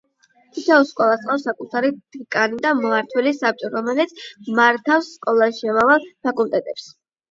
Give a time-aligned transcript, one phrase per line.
[0.53, 4.19] თითოეულ სკოლას ჰყავს საკუთარი დეკანი და მმართველი საბჭო, რომელიც
[4.63, 6.95] მართავს სკოლაში შემავალ ფაკულტეტებს.